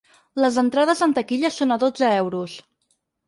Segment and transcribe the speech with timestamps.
[0.43, 2.57] Les entrades en taquilla són a dotze euros.